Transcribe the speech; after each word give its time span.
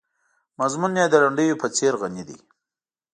مضمون 0.59 0.91
یې 0.99 1.05
د 1.11 1.15
لنډیو 1.23 1.59
په 1.61 1.67
څېر 1.75 1.93
غني 2.01 2.23
دی. 2.29 2.39